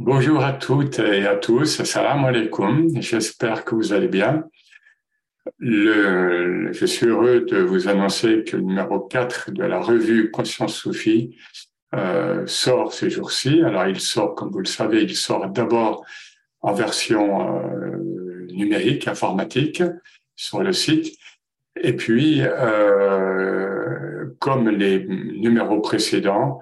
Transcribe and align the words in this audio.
Bonjour 0.00 0.44
à 0.44 0.52
toutes 0.52 1.00
et 1.00 1.26
à 1.26 1.34
tous, 1.34 1.82
salam 1.82 2.24
alaikum, 2.24 2.88
j'espère 3.02 3.64
que 3.64 3.74
vous 3.74 3.92
allez 3.92 4.06
bien. 4.06 4.44
Le, 5.58 6.72
je 6.72 6.86
suis 6.86 7.06
heureux 7.06 7.40
de 7.40 7.58
vous 7.58 7.88
annoncer 7.88 8.44
que 8.44 8.56
le 8.56 8.62
numéro 8.62 9.00
4 9.00 9.50
de 9.50 9.64
la 9.64 9.80
revue 9.80 10.30
Conscience 10.30 10.76
Sophie 10.76 11.36
euh, 11.96 12.46
sort 12.46 12.92
ces 12.92 13.10
jours-ci. 13.10 13.60
Alors 13.62 13.88
il 13.88 13.98
sort, 13.98 14.36
comme 14.36 14.52
vous 14.52 14.60
le 14.60 14.66
savez, 14.66 15.02
il 15.02 15.16
sort 15.16 15.48
d'abord 15.48 16.06
en 16.60 16.72
version 16.74 17.58
euh, 17.58 18.46
numérique, 18.52 19.08
informatique, 19.08 19.82
sur 20.36 20.62
le 20.62 20.72
site. 20.72 21.18
Et 21.74 21.94
puis, 21.94 22.42
euh, 22.42 24.26
comme 24.38 24.68
les 24.68 25.04
numéros 25.04 25.80
précédents, 25.80 26.60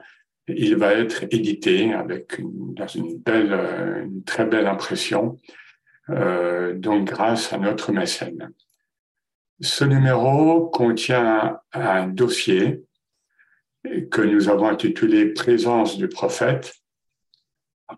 il 0.48 0.76
va 0.76 0.92
être 0.92 1.24
édité 1.24 1.92
avec 1.92 2.38
une, 2.38 2.74
dans 2.74 2.86
une 2.86 3.18
belle, 3.18 3.52
une 4.04 4.22
très 4.24 4.44
belle 4.44 4.66
impression, 4.66 5.36
euh, 6.10 6.74
donc 6.74 7.08
grâce 7.08 7.52
à 7.52 7.58
notre 7.58 7.92
mécène. 7.92 8.52
Ce 9.60 9.84
numéro 9.84 10.66
contient 10.68 11.60
un 11.72 12.06
dossier 12.08 12.84
que 14.10 14.22
nous 14.22 14.48
avons 14.48 14.68
intitulé 14.68 15.32
Présence 15.32 15.96
du 15.96 16.08
prophète, 16.08 16.74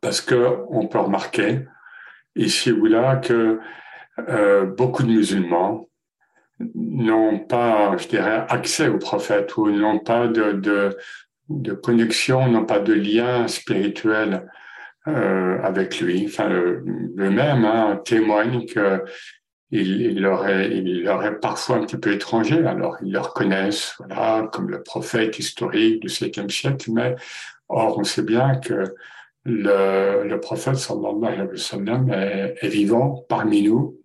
parce 0.01 0.20
que 0.20 0.59
on 0.68 0.87
peut 0.87 0.98
remarquer 0.98 1.65
ici 2.37 2.70
ou 2.70 2.87
là 2.87 3.16
que 3.16 3.59
euh, 4.28 4.66
beaucoup 4.66 5.02
de 5.02 5.09
musulmans 5.09 5.88
n'ont 6.74 7.38
pas, 7.38 7.96
je 7.96 8.09
dirais, 8.09 8.45
accès 8.48 8.88
au 8.88 8.98
prophète 8.98 9.56
ou 9.56 9.70
n'ont 9.70 10.01
pas 10.01 10.26
de, 10.26 10.52
de, 10.52 10.96
de 11.48 11.73
connexion, 11.73 12.48
n'ont 12.48 12.65
pas 12.65 12.80
de 12.80 12.93
lien 12.93 13.48
spirituel 13.48 14.48
euh, 15.07 15.59
avec 15.62 16.01
lui. 16.01 16.27
Enfin, 16.27 16.48
le, 16.48 17.30
même 17.30 17.65
hein, 17.65 18.01
témoigne 18.05 18.66
que 18.66 19.05
il, 19.71 20.21
leur 20.21 20.46
est, 20.46 20.71
il 20.71 21.02
leur 21.02 21.23
est 21.24 21.40
parfois 21.40 21.77
un 21.77 21.85
petit 21.85 21.99
peu 21.99 22.13
étranger. 22.13 22.65
Alors, 22.66 22.96
ils 23.02 23.13
le 23.13 23.21
reconnaissent, 23.21 23.95
voilà, 23.99 24.49
comme 24.52 24.71
le 24.71 24.82
prophète 24.82 25.38
historique 25.38 26.01
du 26.01 26.09
7e 26.09 26.51
siècle, 26.51 26.90
mais 26.93 27.16
or, 27.68 27.99
on 27.99 28.05
sait 28.05 28.23
bien 28.23 28.57
que 28.57 28.95
le, 29.45 30.24
le 30.24 30.40
prophète, 30.40 30.77
sallallahu 30.77 31.24
alayhi 31.24 32.10
wa 32.10 32.16
est, 32.16 32.57
est 32.60 32.68
vivant 32.68 33.24
parmi 33.29 33.62
nous. 33.62 33.99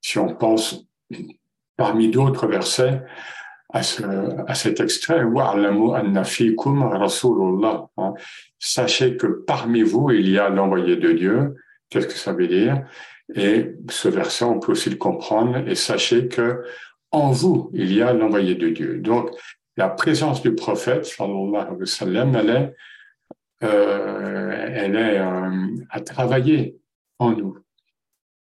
Si 0.00 0.18
on 0.18 0.34
pense 0.34 0.86
parmi 1.76 2.10
d'autres 2.10 2.46
versets, 2.46 3.02
à, 3.74 3.82
ce, 3.82 4.02
à 4.46 4.54
cet 4.54 4.78
extrait, 4.78 5.20
hein. 7.96 8.14
Sachez 8.60 9.16
que 9.16 9.26
parmi 9.26 9.82
vous, 9.82 10.12
il 10.12 10.30
y 10.30 10.38
a 10.38 10.48
l'envoyé 10.48 10.96
de 10.96 11.10
Dieu. 11.10 11.56
Qu'est-ce 11.90 12.06
que 12.06 12.14
ça 12.14 12.32
veut 12.32 12.46
dire? 12.46 12.86
Et 13.34 13.72
ce 13.90 14.08
verset, 14.08 14.44
on 14.44 14.60
peut 14.60 14.72
aussi 14.72 14.90
le 14.90 14.96
comprendre. 14.96 15.56
Et 15.68 15.74
sachez 15.74 16.28
que 16.28 16.62
en 17.10 17.32
vous, 17.32 17.70
il 17.74 17.92
y 17.92 18.00
a 18.00 18.12
l'envoyé 18.12 18.54
de 18.54 18.68
Dieu. 18.68 18.98
Donc, 18.98 19.30
la 19.76 19.88
présence 19.88 20.40
du 20.40 20.54
prophète, 20.54 21.04
sallallahu 21.04 21.56
alayhi 21.56 21.80
wa 21.80 21.86
sallam, 21.86 22.36
elle 22.36 22.50
est, 22.50 22.74
euh, 23.64 24.70
elle 24.72 24.96
est 24.96 25.18
euh, 25.18 25.84
à 25.90 26.00
travailler 26.00 26.76
en 27.18 27.32
nous. 27.32 27.58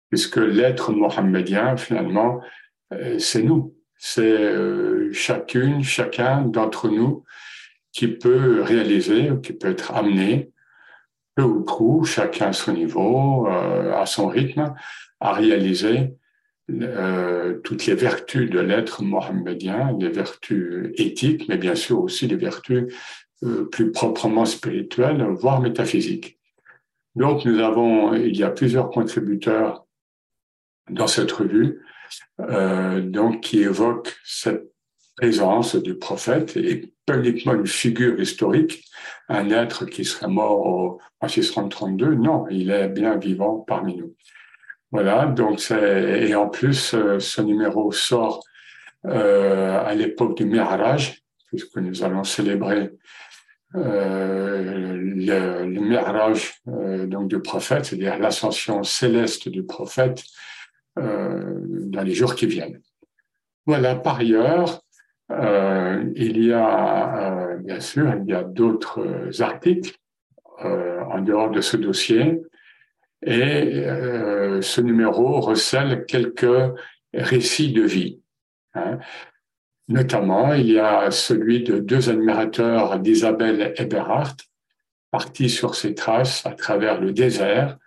Puisque 0.10 0.38
l'être 0.38 0.92
mohammedien, 0.92 1.78
finalement, 1.78 2.42
euh, 2.92 3.18
c'est 3.18 3.44
nous 3.44 3.74
c'est 4.04 4.24
euh, 4.24 5.14
chacune, 5.14 5.84
chacun 5.84 6.42
d'entre 6.42 6.90
nous 6.90 7.24
qui 7.94 8.08
peut 8.08 8.64
réaliser, 8.64 9.30
qui 9.44 9.54
peut 9.54 9.70
être 9.70 9.94
amené, 9.94 10.50
peu 11.36 11.44
ou 11.44 11.64
prou, 11.64 12.04
chacun 12.04 12.48
à 12.48 12.54
son 12.54 12.74
niveau, 12.74 13.48
euh, 13.48 13.94
à 13.94 14.08
son 14.08 14.28
rythme, 14.28 14.74
à 15.20 15.34
réaliser 15.34 16.16
euh, 16.72 17.60
toutes 17.64 17.86
les 17.86 17.94
vertus 17.94 18.50
de 18.50 18.60
l'être 18.60 19.04
mohammedien, 19.04 19.96
les 20.00 20.10
vertus 20.10 20.92
éthiques, 20.96 21.48
mais 21.48 21.58
bien 21.58 21.76
sûr 21.76 22.02
aussi 22.02 22.28
les 22.28 22.38
vertus 22.38 22.92
plus 23.72 23.92
proprement 23.92 24.46
spirituelles, 24.46 25.24
voire 25.30 25.62
métaphysiques. 25.62 26.40
Donc 27.16 27.46
nous 27.46 27.60
avons, 27.60 28.16
il 28.16 28.36
y 28.36 28.44
a 28.44 28.50
plusieurs 28.50 28.90
contributeurs 28.90 29.86
dans 30.90 31.08
cette 31.08 31.32
revue 31.32 31.82
euh, 32.40 33.02
donc 33.02 33.42
qui 33.42 33.62
évoque 33.62 34.16
cette 34.24 34.72
présence 35.16 35.76
du 35.76 35.96
prophète 35.96 36.58
et 36.58 36.94
pas 37.06 37.18
uniquement 37.18 37.54
une 37.54 37.68
figure 37.68 38.20
historique, 38.20 38.84
un 39.30 39.50
être 39.52 39.86
qui 39.86 40.06
serait 40.06 40.28
mort 40.28 41.00
en 41.20 41.28
632. 41.28 42.16
Non, 42.16 42.48
il 42.50 42.72
est 42.72 42.88
bien 42.88 43.18
vivant 43.18 43.60
parmi 43.60 43.98
nous. 43.98 44.16
Voilà, 44.92 45.26
donc 45.26 45.62
et 45.72 46.36
en 46.36 46.50
plus 46.50 46.94
euh, 46.94 47.20
ce 47.20 47.42
numéro 47.42 47.92
sort 47.94 48.44
euh, 49.06 49.80
à 49.86 49.96
l'époque 49.96 50.36
du 50.36 50.46
Mi'raj, 50.46 51.24
puisque 51.48 51.78
nous 51.78 52.04
allons 52.04 52.26
célébrer 52.26 52.92
le, 53.74 55.66
le 55.66 55.80
Mi'raj 55.80 56.54
euh, 56.68 57.06
donc 57.08 57.30
du 57.30 57.40
prophète, 57.40 57.86
c'est-à-dire 57.86 58.20
l'ascension 58.20 58.84
céleste 58.84 59.48
du 59.48 59.64
prophète 59.64 60.24
dans 61.92 62.04
les 62.04 62.14
jours 62.14 62.36
qui 62.36 62.48
viennent. 62.48 62.82
Voilà, 63.66 63.96
par 63.96 64.20
ailleurs, 64.20 64.82
euh, 65.32 66.04
il 66.16 66.44
y 66.44 66.52
a, 66.52 67.52
euh, 67.52 67.58
bien 67.58 67.80
sûr, 67.80 68.14
il 68.22 68.30
y 68.30 68.34
a 68.34 68.44
d'autres 68.44 69.42
articles 69.42 69.96
en 70.64 71.22
dehors 71.22 71.50
de 71.50 71.60
ce 71.60 71.76
dossier, 71.76 72.40
et 73.26 73.84
ce 74.62 74.80
numéro 74.80 75.42
recèle 75.42 76.06
quelques 76.06 76.76
récits 77.16 77.74
de 77.74 77.82
vie. 77.82 78.22
Hein. 78.76 79.00
Notamment, 79.88 80.54
il 80.54 80.70
y 80.72 80.78
a 80.80 81.10
celui 81.10 81.64
de 81.64 81.80
deux 81.80 82.12
admirateurs 82.12 83.00
d'Isabelle 83.00 83.74
Eberhardt, 83.78 84.38
partis 85.10 85.50
sur 85.50 85.74
ses 85.74 85.96
traces 85.96 86.46
à 86.46 86.52
travers 86.52 87.02
le 87.02 87.12
désert 87.12 87.80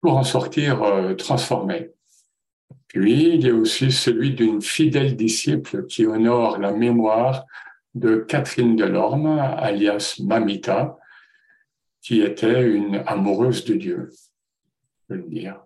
pour 0.00 0.16
en 0.16 0.24
sortir 0.24 0.82
transformés. 1.18 1.90
Puis, 2.88 3.34
il 3.34 3.46
y 3.46 3.50
a 3.50 3.54
aussi 3.54 3.92
celui 3.92 4.32
d'une 4.32 4.62
fidèle 4.62 5.14
disciple 5.14 5.86
qui 5.86 6.06
honore 6.06 6.58
la 6.58 6.72
mémoire 6.72 7.44
de 7.94 8.16
Catherine 8.16 8.76
Delorme, 8.76 9.38
alias 9.38 10.20
Mamita, 10.24 10.98
qui 12.00 12.22
était 12.22 12.62
une 12.62 13.02
amoureuse 13.06 13.64
de 13.64 13.74
Dieu, 13.74 14.10
je 15.10 15.16
dire. 15.16 15.60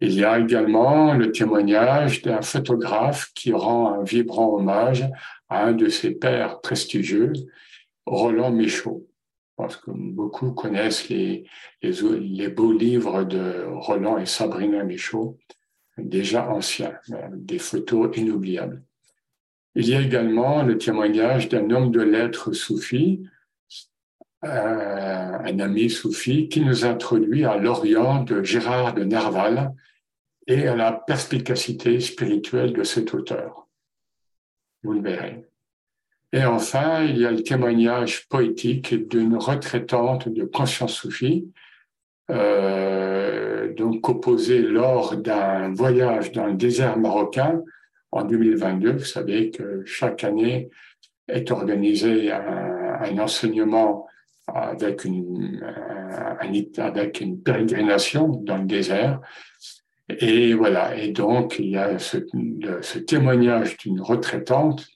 Il 0.00 0.12
y 0.12 0.24
a 0.24 0.38
également 0.38 1.14
le 1.14 1.32
témoignage 1.32 2.22
d'un 2.22 2.42
photographe 2.42 3.32
qui 3.34 3.52
rend 3.52 3.94
un 3.94 4.02
vibrant 4.02 4.54
hommage 4.54 5.08
à 5.48 5.64
un 5.64 5.72
de 5.72 5.88
ses 5.88 6.12
pères 6.12 6.60
prestigieux, 6.60 7.32
Roland 8.04 8.50
Michaud. 8.50 9.06
Parce 9.56 9.76
que 9.76 9.90
beaucoup 9.90 10.52
connaissent 10.52 11.08
les, 11.08 11.46
les, 11.82 11.92
les 12.20 12.48
beaux 12.48 12.72
livres 12.72 13.24
de 13.24 13.64
Roland 13.68 14.18
et 14.18 14.26
Sabrina 14.26 14.84
Michaud 14.84 15.38
déjà 15.98 16.48
ancien, 16.50 16.92
des 17.32 17.58
photos 17.58 18.16
inoubliables. 18.16 18.82
Il 19.74 19.88
y 19.88 19.94
a 19.94 20.00
également 20.00 20.62
le 20.62 20.78
témoignage 20.78 21.48
d'un 21.48 21.70
homme 21.70 21.90
de 21.90 22.00
lettres 22.00 22.52
soufi, 22.52 23.28
euh, 24.44 24.48
un 24.48 25.60
ami 25.60 25.90
soufi, 25.90 26.48
qui 26.48 26.60
nous 26.60 26.84
introduit 26.84 27.44
à 27.44 27.56
l'Orient 27.56 28.22
de 28.22 28.42
Gérard 28.42 28.94
de 28.94 29.04
Nerval 29.04 29.74
et 30.46 30.66
à 30.66 30.76
la 30.76 30.92
perspicacité 30.92 32.00
spirituelle 32.00 32.72
de 32.72 32.84
cet 32.84 33.12
auteur. 33.12 33.68
Vous 34.82 34.92
le 34.92 35.02
verrez. 35.02 35.44
Et 36.32 36.44
enfin, 36.44 37.04
il 37.04 37.18
y 37.18 37.26
a 37.26 37.30
le 37.30 37.42
témoignage 37.42 38.28
poétique 38.28 38.94
d'une 39.08 39.36
retraitante 39.36 40.28
de 40.28 40.44
conscience 40.44 40.94
soufie, 40.94 41.50
euh, 42.30 43.72
donc 43.74 44.08
opposé 44.08 44.60
lors 44.60 45.16
d'un 45.16 45.72
voyage 45.72 46.32
dans 46.32 46.46
le 46.46 46.54
désert 46.54 46.98
marocain 46.98 47.62
en 48.12 48.24
2022. 48.24 48.92
Vous 48.92 49.04
savez 49.04 49.50
que 49.50 49.84
chaque 49.84 50.24
année 50.24 50.70
est 51.28 51.50
organisé 51.50 52.32
un, 52.32 53.18
enseignement 53.18 54.06
avec 54.46 55.04
une, 55.04 55.62
un, 55.62 56.82
avec 56.82 57.20
une 57.20 57.40
pérégrination 57.40 58.28
dans 58.28 58.58
le 58.58 58.66
désert. 58.66 59.20
Et 60.08 60.54
voilà. 60.54 60.96
Et 60.96 61.10
donc, 61.10 61.58
il 61.58 61.70
y 61.70 61.76
a 61.76 61.98
ce, 61.98 62.18
ce 62.80 62.98
témoignage 62.98 63.76
d'une 63.78 64.00
retraitante, 64.00 64.86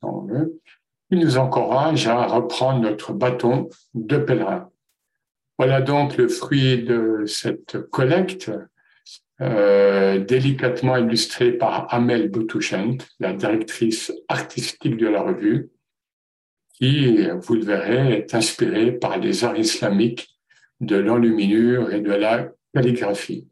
qui 1.11 1.19
nous 1.19 1.38
encourage 1.38 2.06
à 2.06 2.26
reprendre 2.26 2.81
notre 2.81 3.12
bâton 3.12 3.69
de 3.94 4.17
pèlerin. 4.17 4.71
Voilà 5.61 5.83
donc 5.83 6.17
le 6.17 6.27
fruit 6.29 6.85
de 6.85 7.25
cette 7.27 7.77
collecte, 7.91 8.51
euh, 9.43 10.19
délicatement 10.19 10.97
illustrée 10.97 11.53
par 11.53 11.93
Amel 11.93 12.31
Boutouchent, 12.31 12.97
la 13.19 13.35
directrice 13.35 14.11
artistique 14.29 14.97
de 14.97 15.07
la 15.07 15.21
revue, 15.21 15.69
qui, 16.73 17.29
vous 17.43 17.57
le 17.57 17.65
verrez, 17.67 18.15
est 18.15 18.35
inspirée 18.35 18.93
par 18.93 19.19
les 19.19 19.45
arts 19.45 19.59
islamiques 19.59 20.31
de 20.81 20.97
l'enluminure 20.97 21.93
et 21.93 22.01
de 22.01 22.12
la 22.12 22.49
calligraphie. 22.73 23.47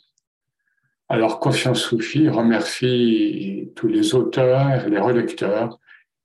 Alors, 1.11 1.41
Conscience 1.41 1.83
Soufi 1.83 2.31
remercie 2.31 3.71
tous 3.77 3.89
les 3.89 4.15
auteurs 4.15 4.87
et 4.87 4.89
les 4.89 4.99
relecteurs 4.99 5.79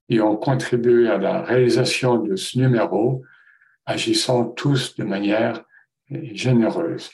qui 0.08 0.18
ont 0.22 0.36
contribué 0.36 1.10
à 1.10 1.18
la 1.18 1.42
réalisation 1.42 2.16
de 2.16 2.36
ce 2.36 2.58
numéro, 2.58 3.22
agissant 3.84 4.46
tous 4.46 4.96
de 4.96 5.04
manière 5.04 5.62
généreuse. 6.34 7.10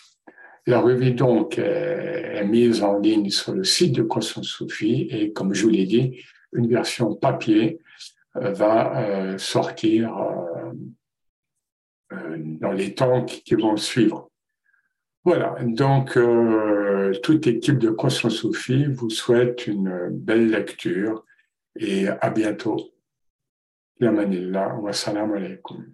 La 0.66 0.80
revue 0.80 1.12
donc 1.12 1.58
est 1.58 2.44
mise 2.44 2.82
en 2.82 2.98
ligne 2.98 3.30
sur 3.30 3.54
le 3.54 3.64
site 3.64 3.94
de 3.96 4.02
Conscience 4.02 4.46
Soufi 4.46 5.08
et 5.10 5.32
comme 5.32 5.54
je 5.54 5.64
vous 5.64 5.70
l'ai 5.70 5.86
dit, 5.86 6.22
une 6.52 6.68
version 6.68 7.14
papier 7.14 7.80
euh, 8.36 8.52
va 8.52 9.00
euh, 9.00 9.38
sortir 9.38 10.16
euh, 12.12 12.36
dans 12.38 12.72
les 12.72 12.94
temps 12.94 13.24
qui 13.24 13.54
vont 13.54 13.76
suivre. 13.76 14.30
Voilà, 15.24 15.56
donc 15.62 16.18
toute 17.22 17.46
équipe 17.46 17.78
de 17.78 17.90
Conscience 17.90 18.36
Soufi 18.36 18.86
vous 18.86 19.10
souhaite 19.10 19.66
une 19.66 20.08
belle 20.10 20.48
lecture 20.48 21.26
et 21.76 22.08
à 22.08 22.30
bientôt. 22.30 22.94
Yamanillah 24.00 24.76
wa 24.76 24.94
salam 24.94 25.34
alaikum. 25.34 25.92